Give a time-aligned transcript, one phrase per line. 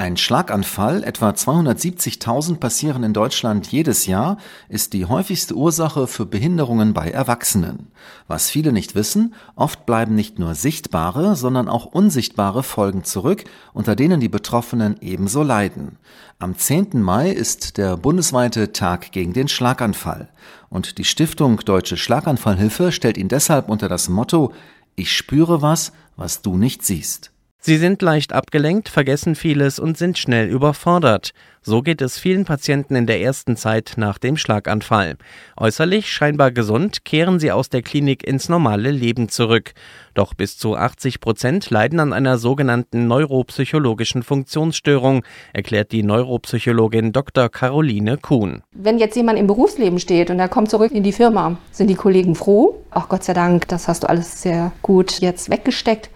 [0.00, 4.38] Ein Schlaganfall, etwa 270.000 passieren in Deutschland jedes Jahr,
[4.70, 7.88] ist die häufigste Ursache für Behinderungen bei Erwachsenen.
[8.26, 13.44] Was viele nicht wissen, oft bleiben nicht nur sichtbare, sondern auch unsichtbare Folgen zurück,
[13.74, 15.98] unter denen die Betroffenen ebenso leiden.
[16.38, 17.02] Am 10.
[17.02, 20.30] Mai ist der bundesweite Tag gegen den Schlaganfall.
[20.70, 24.54] Und die Stiftung Deutsche Schlaganfallhilfe stellt ihn deshalb unter das Motto
[24.96, 27.32] Ich spüre was, was du nicht siehst.
[27.62, 31.32] Sie sind leicht abgelenkt, vergessen vieles und sind schnell überfordert.
[31.60, 35.16] So geht es vielen Patienten in der ersten Zeit nach dem Schlaganfall.
[35.58, 39.74] Äußerlich scheinbar gesund, kehren sie aus der Klinik ins normale Leben zurück.
[40.14, 47.50] Doch bis zu 80 Prozent leiden an einer sogenannten neuropsychologischen Funktionsstörung, erklärt die Neuropsychologin Dr.
[47.50, 48.62] Caroline Kuhn.
[48.72, 51.94] Wenn jetzt jemand im Berufsleben steht und er kommt zurück in die Firma, sind die
[51.94, 52.82] Kollegen froh.
[52.90, 56.08] Ach Gott sei Dank, das hast du alles sehr gut jetzt weggesteckt.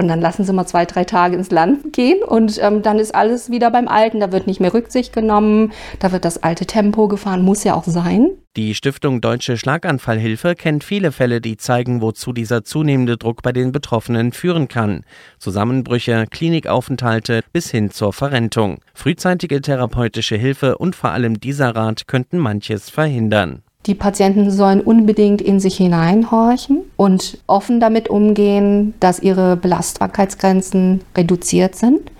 [0.00, 3.14] Und dann lassen sie mal zwei, drei Tage ins Land gehen und ähm, dann ist
[3.14, 4.20] alles wieder beim Alten.
[4.20, 7.84] Da wird nicht mehr Rücksicht genommen, da wird das alte Tempo gefahren, muss ja auch
[7.84, 8.30] sein.
[8.56, 13.72] Die Stiftung Deutsche Schlaganfallhilfe kennt viele Fälle, die zeigen, wozu dieser zunehmende Druck bei den
[13.72, 15.04] Betroffenen führen kann.
[15.38, 18.78] Zusammenbrüche, Klinikaufenthalte bis hin zur Verrentung.
[18.94, 23.62] Frühzeitige therapeutische Hilfe und vor allem dieser Rat könnten manches verhindern.
[23.86, 31.76] Die Patienten sollen unbedingt in sich hineinhorchen und offen damit umgehen, dass ihre Belastbarkeitsgrenzen reduziert
[31.76, 32.10] sind.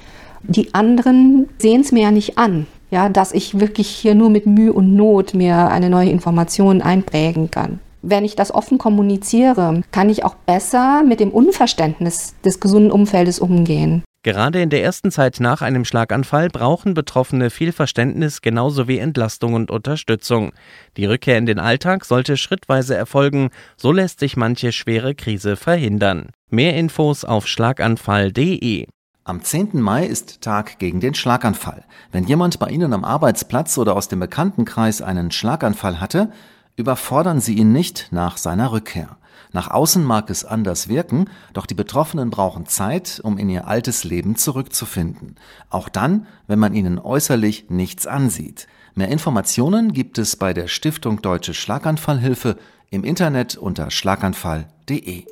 [0.42, 4.46] Die anderen sehen es mir ja nicht an, ja, dass ich wirklich hier nur mit
[4.46, 7.78] Mühe und Not mir eine neue Information einprägen kann.
[8.02, 13.38] Wenn ich das offen kommuniziere, kann ich auch besser mit dem Unverständnis des gesunden Umfeldes
[13.38, 14.02] umgehen.
[14.22, 19.54] Gerade in der ersten Zeit nach einem Schlaganfall brauchen Betroffene viel Verständnis genauso wie Entlastung
[19.54, 20.52] und Unterstützung.
[20.98, 26.30] Die Rückkehr in den Alltag sollte schrittweise erfolgen, so lässt sich manche schwere Krise verhindern.
[26.50, 28.86] Mehr Infos auf schlaganfall.de
[29.30, 29.80] am 10.
[29.80, 31.84] Mai ist Tag gegen den Schlaganfall.
[32.10, 36.32] Wenn jemand bei Ihnen am Arbeitsplatz oder aus dem Bekanntenkreis einen Schlaganfall hatte,
[36.74, 39.18] überfordern Sie ihn nicht nach seiner Rückkehr.
[39.52, 44.04] Nach außen mag es anders wirken, doch die Betroffenen brauchen Zeit, um in ihr altes
[44.04, 45.36] Leben zurückzufinden.
[45.68, 48.66] Auch dann, wenn man ihnen äußerlich nichts ansieht.
[48.94, 52.56] Mehr Informationen gibt es bei der Stiftung Deutsche Schlaganfallhilfe
[52.90, 55.24] im Internet unter schlaganfall.de.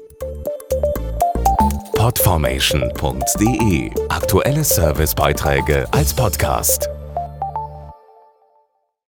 [1.97, 6.89] Podformation.de Aktuelle Servicebeiträge als Podcast.